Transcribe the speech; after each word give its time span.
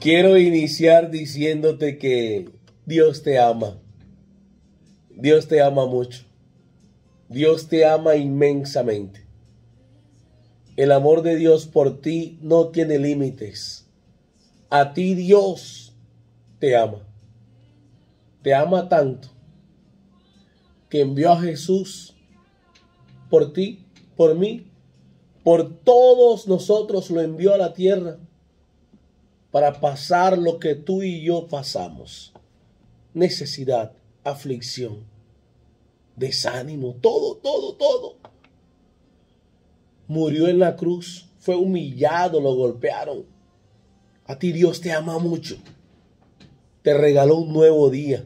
Quiero 0.00 0.38
iniciar 0.38 1.10
diciéndote 1.10 1.98
que 1.98 2.48
Dios 2.86 3.24
te 3.24 3.40
ama. 3.40 3.80
Dios 5.10 5.48
te 5.48 5.60
ama 5.60 5.86
mucho. 5.86 6.22
Dios 7.28 7.66
te 7.66 7.84
ama 7.84 8.14
inmensamente. 8.14 9.26
El 10.76 10.92
amor 10.92 11.22
de 11.22 11.34
Dios 11.34 11.66
por 11.66 12.00
ti 12.00 12.38
no 12.42 12.68
tiene 12.68 13.00
límites. 13.00 13.88
A 14.70 14.92
ti 14.92 15.16
Dios 15.16 15.96
te 16.60 16.76
ama. 16.76 17.04
Te 18.42 18.54
ama 18.54 18.88
tanto 18.88 19.26
que 20.88 21.00
envió 21.00 21.32
a 21.32 21.40
Jesús 21.40 22.14
por 23.28 23.52
ti, 23.52 23.84
por 24.16 24.36
mí, 24.36 24.70
por 25.42 25.80
todos 25.80 26.46
nosotros 26.46 27.10
lo 27.10 27.20
envió 27.20 27.52
a 27.52 27.58
la 27.58 27.72
tierra 27.72 28.18
para 29.50 29.80
pasar 29.80 30.36
lo 30.36 30.58
que 30.58 30.74
tú 30.74 31.02
y 31.02 31.22
yo 31.22 31.48
pasamos. 31.48 32.32
Necesidad, 33.14 33.92
aflicción, 34.24 35.04
desánimo, 36.16 36.96
todo, 37.00 37.36
todo, 37.36 37.74
todo. 37.74 38.16
Murió 40.06 40.48
en 40.48 40.58
la 40.58 40.76
cruz, 40.76 41.28
fue 41.38 41.56
humillado, 41.56 42.40
lo 42.40 42.54
golpearon. 42.54 43.24
A 44.26 44.38
ti 44.38 44.52
Dios 44.52 44.80
te 44.80 44.92
ama 44.92 45.18
mucho. 45.18 45.56
Te 46.82 46.94
regaló 46.94 47.38
un 47.38 47.52
nuevo 47.52 47.88
día. 47.90 48.24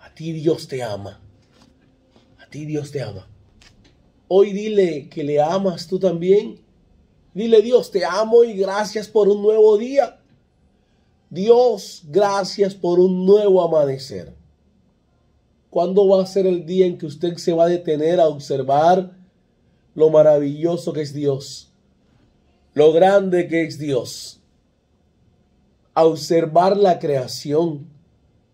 A 0.00 0.12
ti 0.14 0.32
Dios 0.32 0.66
te 0.66 0.82
ama. 0.82 1.20
A 2.40 2.46
ti 2.48 2.66
Dios 2.66 2.90
te 2.90 3.02
ama. 3.02 3.28
Hoy 4.28 4.52
dile 4.52 5.08
que 5.08 5.24
le 5.24 5.40
amas 5.40 5.86
tú 5.86 5.98
también 5.98 6.61
Dile 7.34 7.62
Dios, 7.62 7.90
te 7.90 8.04
amo 8.04 8.44
y 8.44 8.52
gracias 8.54 9.08
por 9.08 9.28
un 9.28 9.40
nuevo 9.40 9.78
día. 9.78 10.18
Dios, 11.30 12.02
gracias 12.08 12.74
por 12.74 13.00
un 13.00 13.24
nuevo 13.24 13.62
amanecer. 13.62 14.34
¿Cuándo 15.70 16.06
va 16.06 16.22
a 16.22 16.26
ser 16.26 16.46
el 16.46 16.66
día 16.66 16.84
en 16.84 16.98
que 16.98 17.06
usted 17.06 17.36
se 17.38 17.54
va 17.54 17.64
a 17.64 17.68
detener 17.68 18.20
a 18.20 18.28
observar 18.28 19.12
lo 19.94 20.10
maravilloso 20.10 20.92
que 20.92 21.00
es 21.00 21.14
Dios? 21.14 21.70
Lo 22.74 22.92
grande 22.92 23.48
que 23.48 23.62
es 23.62 23.78
Dios. 23.78 24.40
A 25.94 26.04
observar 26.04 26.76
la 26.76 26.98
creación. 26.98 27.86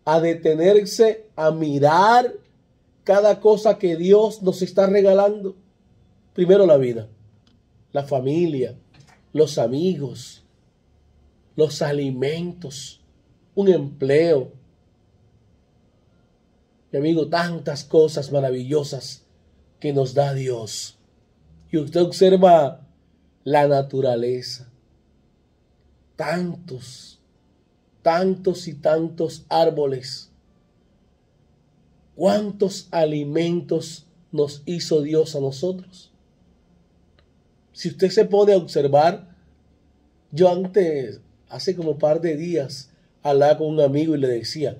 A 0.04 0.20
detenerse 0.20 1.26
a 1.34 1.50
mirar 1.50 2.32
cada 3.02 3.40
cosa 3.40 3.76
que 3.78 3.96
Dios 3.96 4.40
nos 4.42 4.62
está 4.62 4.86
regalando. 4.86 5.56
Primero 6.32 6.64
la 6.64 6.76
vida 6.76 7.08
la 7.92 8.04
familia, 8.04 8.76
los 9.32 9.58
amigos, 9.58 10.44
los 11.56 11.82
alimentos, 11.82 13.00
un 13.54 13.68
empleo. 13.68 14.52
Mi 16.92 16.98
amigo, 16.98 17.28
tantas 17.28 17.84
cosas 17.84 18.30
maravillosas 18.32 19.24
que 19.80 19.92
nos 19.92 20.14
da 20.14 20.34
Dios. 20.34 20.98
Y 21.70 21.78
usted 21.78 22.00
observa 22.00 22.86
la 23.44 23.66
naturaleza. 23.68 24.70
Tantos, 26.16 27.20
tantos 28.02 28.68
y 28.68 28.74
tantos 28.74 29.44
árboles. 29.48 30.30
¿Cuántos 32.14 32.88
alimentos 32.90 34.06
nos 34.32 34.62
hizo 34.66 35.02
Dios 35.02 35.36
a 35.36 35.40
nosotros? 35.40 36.12
Si 37.78 37.90
usted 37.90 38.10
se 38.10 38.24
pone 38.24 38.54
a 38.54 38.56
observar, 38.56 39.28
yo 40.32 40.50
antes, 40.50 41.20
hace 41.48 41.76
como 41.76 41.92
un 41.92 41.98
par 42.00 42.20
de 42.20 42.36
días, 42.36 42.90
hablaba 43.22 43.58
con 43.58 43.68
un 43.68 43.80
amigo 43.80 44.16
y 44.16 44.18
le 44.18 44.26
decía, 44.26 44.78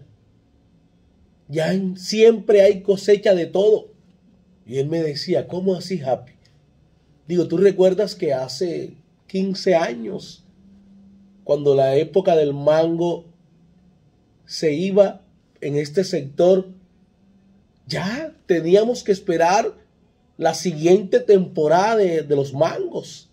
ya 1.47 1.73
siempre 1.95 2.61
hay 2.61 2.83
cosecha 2.83 3.37
de 3.37 3.47
todo. 3.47 3.93
Y 4.67 4.79
él 4.79 4.89
me 4.89 5.01
decía, 5.01 5.47
¿cómo 5.47 5.77
así, 5.77 6.01
Happy? 6.01 6.33
Digo, 7.29 7.47
¿tú 7.47 7.59
recuerdas 7.59 8.17
que 8.17 8.35
hace 8.35 8.95
15 9.29 9.77
años, 9.77 10.43
cuando 11.45 11.77
la 11.77 11.95
época 11.95 12.35
del 12.35 12.53
mango 12.53 13.27
se 14.45 14.73
iba 14.73 15.23
en 15.61 15.77
este 15.77 16.03
sector, 16.03 16.67
ya 17.87 18.35
teníamos 18.47 19.05
que 19.05 19.13
esperar 19.13 19.73
la 20.39 20.55
siguiente 20.55 21.19
temporada 21.19 21.97
de, 21.97 22.23
los 22.29 22.55
mangos. 22.55 23.29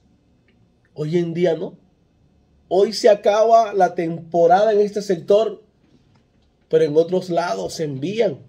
Hoy 0.96 1.18
en 1.18 1.34
día 1.34 1.56
no. 1.56 1.78
Hoy 2.68 2.94
se 2.94 3.10
acaba 3.10 3.74
la 3.74 3.94
temporada 3.94 4.74
en 4.74 4.80
este 4.80 5.04
sector, 5.04 5.62
pero 6.68 6.84
en 6.84 6.98
otros 6.98 7.30
lados 7.30 7.76
se 7.76 7.84
envían. 7.84 8.40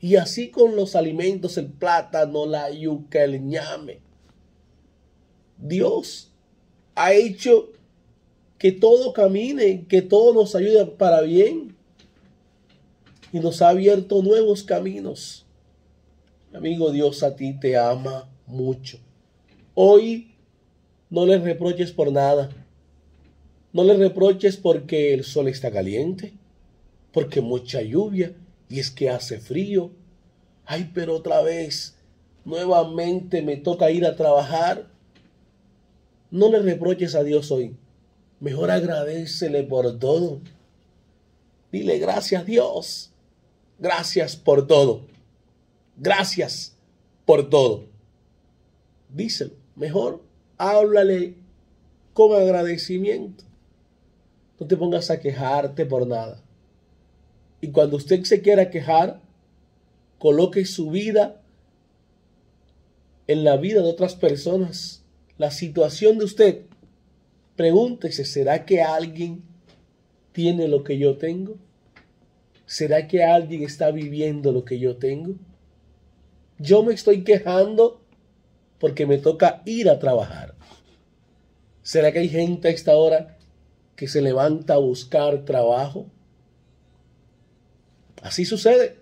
Y 0.00 0.16
así 0.16 0.50
con 0.50 0.76
los 0.76 0.94
alimentos, 0.94 1.56
el 1.56 1.68
plátano, 1.68 2.44
la 2.44 2.70
yuca, 2.70 3.24
el 3.24 3.42
ñame. 3.42 4.00
Dios 5.56 6.30
ha 6.94 7.14
hecho 7.14 7.70
que 8.58 8.70
todo 8.70 9.14
camine, 9.14 9.86
que 9.88 10.02
todo 10.02 10.34
nos 10.34 10.54
ayude 10.54 10.84
para 10.84 11.22
bien. 11.22 11.74
Y 13.32 13.40
nos 13.40 13.62
ha 13.62 13.70
abierto 13.70 14.22
nuevos 14.22 14.62
caminos. 14.62 15.45
Amigo, 16.52 16.90
Dios 16.90 17.22
a 17.22 17.36
ti 17.36 17.58
te 17.58 17.76
ama 17.76 18.28
mucho. 18.46 18.98
Hoy 19.74 20.34
no 21.10 21.26
le 21.26 21.38
reproches 21.38 21.92
por 21.92 22.10
nada. 22.10 22.50
No 23.72 23.84
le 23.84 23.94
reproches 23.94 24.56
porque 24.56 25.12
el 25.12 25.24
sol 25.24 25.48
está 25.48 25.70
caliente, 25.70 26.32
porque 27.12 27.40
mucha 27.40 27.82
lluvia 27.82 28.34
y 28.68 28.80
es 28.80 28.90
que 28.90 29.10
hace 29.10 29.38
frío. 29.38 29.90
Ay, 30.64 30.90
pero 30.94 31.16
otra 31.16 31.42
vez, 31.42 31.96
nuevamente 32.44 33.42
me 33.42 33.56
toca 33.56 33.90
ir 33.90 34.06
a 34.06 34.16
trabajar. 34.16 34.86
No 36.30 36.50
le 36.50 36.60
reproches 36.60 37.14
a 37.14 37.22
Dios 37.22 37.50
hoy. 37.50 37.76
Mejor 38.40 38.70
agradecele 38.70 39.62
por 39.62 39.98
todo. 39.98 40.40
Dile 41.70 41.98
gracias 41.98 42.46
Dios. 42.46 43.10
Gracias 43.78 44.36
por 44.36 44.66
todo. 44.66 45.02
Gracias 45.96 46.76
por 47.24 47.48
todo. 47.48 47.86
Díselo. 49.08 49.52
Mejor 49.74 50.22
háblale 50.58 51.34
con 52.12 52.34
agradecimiento. 52.34 53.44
No 54.58 54.66
te 54.66 54.76
pongas 54.76 55.10
a 55.10 55.20
quejarte 55.20 55.84
por 55.84 56.06
nada. 56.06 56.42
Y 57.60 57.68
cuando 57.68 57.96
usted 57.96 58.22
se 58.24 58.40
quiera 58.40 58.70
quejar, 58.70 59.20
coloque 60.18 60.64
su 60.64 60.90
vida 60.90 61.42
en 63.26 63.44
la 63.44 63.56
vida 63.56 63.82
de 63.82 63.88
otras 63.88 64.14
personas. 64.14 65.02
La 65.36 65.50
situación 65.50 66.18
de 66.18 66.24
usted. 66.24 66.62
Pregúntese, 67.56 68.24
¿será 68.24 68.64
que 68.64 68.82
alguien 68.82 69.42
tiene 70.32 70.68
lo 70.68 70.84
que 70.84 70.98
yo 70.98 71.16
tengo? 71.16 71.56
¿Será 72.66 73.06
que 73.08 73.24
alguien 73.24 73.62
está 73.62 73.90
viviendo 73.90 74.52
lo 74.52 74.64
que 74.64 74.78
yo 74.78 74.96
tengo? 74.96 75.34
Yo 76.58 76.82
me 76.82 76.94
estoy 76.94 77.24
quejando 77.24 78.00
porque 78.78 79.06
me 79.06 79.18
toca 79.18 79.62
ir 79.64 79.88
a 79.88 79.98
trabajar. 79.98 80.54
¿Será 81.82 82.12
que 82.12 82.20
hay 82.20 82.28
gente 82.28 82.68
a 82.68 82.70
esta 82.70 82.96
hora 82.96 83.36
que 83.94 84.08
se 84.08 84.20
levanta 84.20 84.74
a 84.74 84.78
buscar 84.78 85.44
trabajo? 85.44 86.06
Así 88.22 88.44
sucede. 88.44 88.96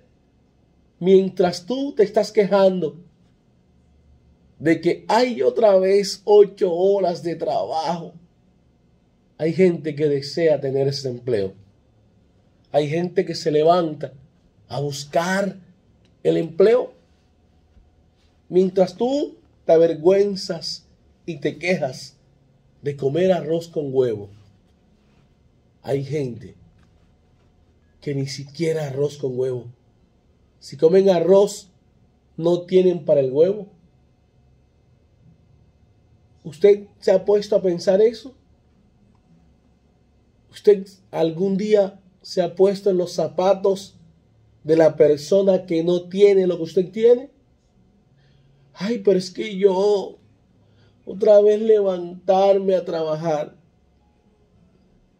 Mientras 1.00 1.66
tú 1.66 1.94
te 1.94 2.02
estás 2.02 2.30
quejando 2.30 3.00
de 4.58 4.80
que 4.80 5.04
hay 5.08 5.42
otra 5.42 5.76
vez 5.78 6.22
ocho 6.24 6.72
horas 6.72 7.22
de 7.22 7.36
trabajo, 7.36 8.14
hay 9.38 9.52
gente 9.52 9.94
que 9.94 10.08
desea 10.08 10.60
tener 10.60 10.88
ese 10.88 11.08
empleo. 11.08 11.54
Hay 12.70 12.88
gente 12.88 13.24
que 13.24 13.34
se 13.34 13.50
levanta 13.50 14.12
a 14.68 14.80
buscar 14.80 15.56
el 16.22 16.36
empleo 16.36 16.92
Mientras 18.54 18.94
tú 18.94 19.34
te 19.66 19.72
avergüenzas 19.72 20.84
y 21.26 21.38
te 21.38 21.58
quejas 21.58 22.14
de 22.82 22.96
comer 22.96 23.32
arroz 23.32 23.66
con 23.66 23.92
huevo, 23.92 24.28
hay 25.82 26.04
gente 26.04 26.54
que 28.00 28.14
ni 28.14 28.28
siquiera 28.28 28.86
arroz 28.86 29.18
con 29.18 29.36
huevo. 29.36 29.64
Si 30.60 30.76
comen 30.76 31.10
arroz, 31.10 31.66
no 32.36 32.60
tienen 32.60 33.04
para 33.04 33.22
el 33.22 33.32
huevo. 33.32 33.66
¿Usted 36.44 36.86
se 37.00 37.10
ha 37.10 37.24
puesto 37.24 37.56
a 37.56 37.60
pensar 37.60 38.00
eso? 38.00 38.36
¿Usted 40.52 40.86
algún 41.10 41.56
día 41.56 42.00
se 42.22 42.40
ha 42.40 42.54
puesto 42.54 42.90
en 42.90 42.98
los 42.98 43.14
zapatos 43.14 43.96
de 44.62 44.76
la 44.76 44.94
persona 44.94 45.66
que 45.66 45.82
no 45.82 46.02
tiene 46.02 46.46
lo 46.46 46.58
que 46.58 46.62
usted 46.62 46.92
tiene? 46.92 47.33
Ay, 48.74 48.98
pero 48.98 49.18
es 49.18 49.30
que 49.30 49.56
yo 49.56 50.18
otra 51.06 51.40
vez 51.40 51.60
levantarme 51.60 52.74
a 52.74 52.84
trabajar. 52.84 53.56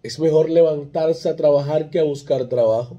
Es 0.03 0.19
mejor 0.19 0.51
levantarse 0.51 1.29
a 1.29 1.37
trabajar 1.37 1.91
que 1.91 1.99
a 1.99 2.05
buscar 2.05 2.49
trabajo. 2.49 2.99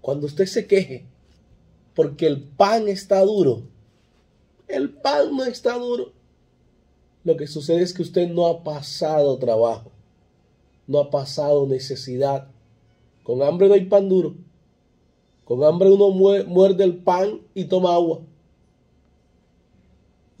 Cuando 0.00 0.26
usted 0.26 0.46
se 0.46 0.66
queje 0.66 1.06
porque 1.94 2.26
el 2.26 2.42
pan 2.42 2.88
está 2.88 3.20
duro, 3.22 3.62
el 4.68 4.90
pan 4.90 5.36
no 5.36 5.44
está 5.44 5.76
duro. 5.76 6.12
Lo 7.24 7.36
que 7.36 7.46
sucede 7.46 7.82
es 7.82 7.92
que 7.92 8.02
usted 8.02 8.28
no 8.28 8.46
ha 8.46 8.62
pasado 8.62 9.38
trabajo, 9.38 9.90
no 10.86 11.00
ha 11.00 11.10
pasado 11.10 11.66
necesidad. 11.66 12.48
Con 13.22 13.42
hambre 13.42 13.68
no 13.68 13.74
hay 13.74 13.84
pan 13.84 14.08
duro. 14.08 14.34
Con 15.44 15.62
hambre 15.64 15.90
uno 15.90 16.10
muerde 16.10 16.84
el 16.84 16.96
pan 16.96 17.40
y 17.54 17.64
toma 17.64 17.94
agua. 17.94 18.20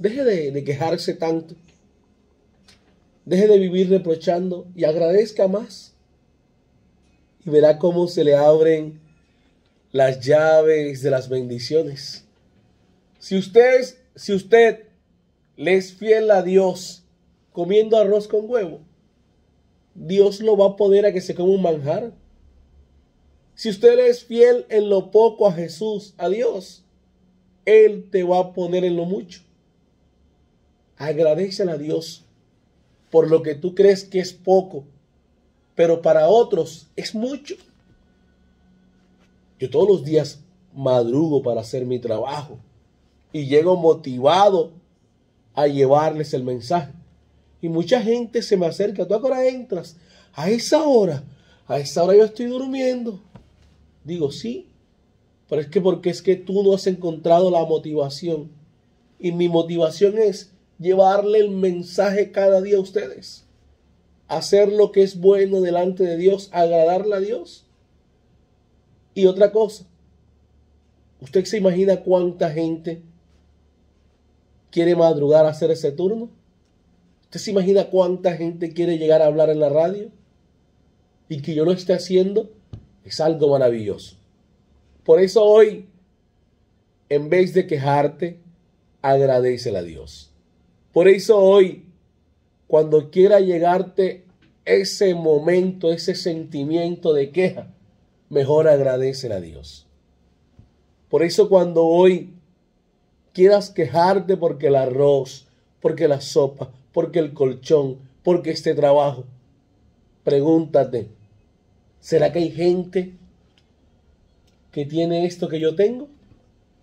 Deje 0.00 0.24
de, 0.24 0.64
quejarse 0.64 1.12
tanto. 1.12 1.54
Deje 3.26 3.46
de 3.46 3.58
vivir 3.58 3.90
reprochando 3.90 4.66
y 4.74 4.84
agradezca 4.84 5.46
más. 5.46 5.92
Y 7.44 7.50
verá 7.50 7.78
cómo 7.78 8.08
se 8.08 8.24
le 8.24 8.34
abren 8.34 8.98
las 9.92 10.20
llaves 10.20 11.02
de 11.02 11.10
las 11.10 11.28
bendiciones. 11.28 12.24
Si 13.18 13.36
usted, 13.36 13.94
si 14.14 14.32
usted 14.32 14.86
le 15.58 15.74
es 15.74 15.92
fiel 15.92 16.30
a 16.30 16.42
Dios 16.42 17.04
comiendo 17.52 17.98
arroz 17.98 18.26
con 18.26 18.48
huevo, 18.48 18.80
Dios 19.94 20.40
lo 20.40 20.56
va 20.56 20.68
a 20.68 20.76
poner 20.76 21.04
a 21.04 21.12
que 21.12 21.20
se 21.20 21.34
coma 21.34 21.52
un 21.52 21.62
manjar. 21.62 22.14
Si 23.54 23.68
usted 23.68 23.98
es 23.98 24.24
fiel 24.24 24.64
en 24.70 24.88
lo 24.88 25.10
poco 25.10 25.46
a 25.46 25.52
Jesús, 25.52 26.14
a 26.16 26.30
Dios, 26.30 26.86
Él 27.66 28.08
te 28.10 28.22
va 28.22 28.38
a 28.38 28.52
poner 28.54 28.86
en 28.86 28.96
lo 28.96 29.04
mucho. 29.04 29.42
Agradecele 31.00 31.72
a 31.72 31.78
Dios 31.78 32.26
por 33.10 33.30
lo 33.30 33.42
que 33.42 33.54
tú 33.54 33.74
crees 33.74 34.04
que 34.04 34.20
es 34.20 34.34
poco, 34.34 34.84
pero 35.74 36.02
para 36.02 36.28
otros 36.28 36.88
es 36.94 37.14
mucho. 37.14 37.54
Yo 39.58 39.70
todos 39.70 39.88
los 39.88 40.04
días 40.04 40.40
madrugo 40.74 41.42
para 41.42 41.62
hacer 41.62 41.86
mi 41.86 41.98
trabajo 41.98 42.58
y 43.32 43.46
llego 43.46 43.76
motivado 43.76 44.72
a 45.54 45.68
llevarles 45.68 46.34
el 46.34 46.44
mensaje. 46.44 46.92
Y 47.62 47.70
mucha 47.70 48.02
gente 48.02 48.42
se 48.42 48.58
me 48.58 48.66
acerca, 48.66 49.08
¿tú 49.08 49.14
a 49.14 49.20
qué 49.22 49.26
hora 49.26 49.48
entras? 49.48 49.96
A 50.34 50.50
esa 50.50 50.82
hora, 50.82 51.24
a 51.66 51.78
esa 51.78 52.04
hora 52.04 52.14
yo 52.14 52.24
estoy 52.24 52.44
durmiendo. 52.44 53.22
Digo, 54.04 54.30
sí, 54.30 54.68
pero 55.48 55.62
es 55.62 55.68
que 55.68 55.80
porque 55.80 56.10
es 56.10 56.20
que 56.20 56.36
tú 56.36 56.62
no 56.62 56.74
has 56.74 56.86
encontrado 56.86 57.50
la 57.50 57.64
motivación. 57.64 58.50
Y 59.18 59.32
mi 59.32 59.48
motivación 59.48 60.18
es 60.18 60.52
llevarle 60.80 61.38
el 61.38 61.50
mensaje 61.50 62.32
cada 62.32 62.60
día 62.60 62.78
a 62.78 62.80
ustedes. 62.80 63.44
Hacer 64.26 64.72
lo 64.72 64.90
que 64.90 65.02
es 65.02 65.20
bueno 65.20 65.60
delante 65.60 66.02
de 66.04 66.16
Dios, 66.16 66.48
agradarle 66.52 67.14
a 67.14 67.20
Dios. 67.20 67.66
Y 69.14 69.26
otra 69.26 69.52
cosa, 69.52 69.84
¿usted 71.20 71.44
se 71.44 71.58
imagina 71.58 72.02
cuánta 72.02 72.50
gente 72.50 73.02
quiere 74.70 74.96
madrugar 74.96 75.44
a 75.44 75.50
hacer 75.50 75.70
ese 75.70 75.92
turno? 75.92 76.30
¿Usted 77.24 77.40
se 77.40 77.50
imagina 77.50 77.90
cuánta 77.90 78.36
gente 78.36 78.72
quiere 78.72 78.98
llegar 78.98 79.20
a 79.20 79.26
hablar 79.26 79.50
en 79.50 79.60
la 79.60 79.68
radio? 79.68 80.10
Y 81.28 81.42
que 81.42 81.54
yo 81.54 81.64
lo 81.64 81.72
esté 81.72 81.92
haciendo 81.92 82.50
es 83.04 83.20
algo 83.20 83.50
maravilloso. 83.50 84.16
Por 85.04 85.20
eso 85.20 85.44
hoy, 85.44 85.86
en 87.08 87.28
vez 87.28 87.52
de 87.52 87.66
quejarte, 87.66 88.38
agradecele 89.02 89.78
a 89.78 89.82
Dios. 89.82 90.29
Por 90.92 91.08
eso 91.08 91.38
hoy, 91.38 91.84
cuando 92.66 93.10
quiera 93.10 93.40
llegarte 93.40 94.24
ese 94.64 95.14
momento, 95.14 95.92
ese 95.92 96.14
sentimiento 96.14 97.12
de 97.12 97.30
queja, 97.30 97.68
mejor 98.28 98.68
agradecer 98.68 99.32
a 99.32 99.40
Dios. 99.40 99.86
Por 101.08 101.22
eso 101.22 101.48
cuando 101.48 101.86
hoy 101.86 102.32
quieras 103.32 103.70
quejarte 103.70 104.36
porque 104.36 104.68
el 104.68 104.76
arroz, 104.76 105.46
porque 105.80 106.08
la 106.08 106.20
sopa, 106.20 106.70
porque 106.92 107.18
el 107.18 107.34
colchón, 107.34 107.98
porque 108.22 108.50
este 108.50 108.74
trabajo, 108.74 109.24
pregúntate, 110.24 111.08
¿será 112.00 112.32
que 112.32 112.40
hay 112.40 112.50
gente 112.50 113.14
que 114.72 114.86
tiene 114.86 115.26
esto 115.26 115.48
que 115.48 115.60
yo 115.60 115.74
tengo? 115.74 116.08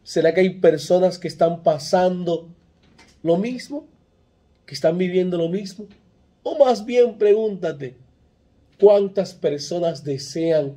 ¿Será 0.04 0.34
que 0.34 0.42
hay 0.42 0.50
personas 0.52 1.20
que 1.20 1.28
están 1.28 1.64
pasando 1.64 2.48
lo 3.24 3.38
mismo? 3.38 3.86
¿Que 4.68 4.76
están 4.76 5.00
viviendo 5.00 5.36
lo 5.38 5.50
mismo? 5.50 5.88
O 6.44 6.64
más 6.64 6.86
bien 6.86 7.18
pregúntate, 7.18 7.96
¿cuántas 8.78 9.34
personas 9.34 10.04
desean 10.04 10.76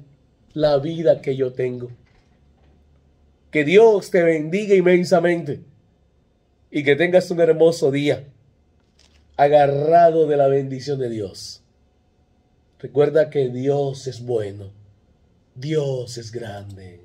la 0.52 0.78
vida 0.78 1.20
que 1.20 1.36
yo 1.36 1.52
tengo. 1.52 1.90
Que 3.50 3.64
Dios 3.64 4.10
te 4.10 4.22
bendiga 4.22 4.74
inmensamente 4.74 5.60
y 6.70 6.84
que 6.84 6.96
tengas 6.96 7.30
un 7.30 7.40
hermoso 7.40 7.90
día 7.90 8.24
agarrado 9.36 10.26
de 10.26 10.36
la 10.36 10.48
bendición 10.48 10.98
de 10.98 11.08
Dios. 11.08 11.62
Recuerda 12.78 13.30
que 13.30 13.48
Dios 13.48 14.06
es 14.06 14.24
bueno, 14.24 14.70
Dios 15.54 16.16
es 16.18 16.30
grande. 16.30 17.00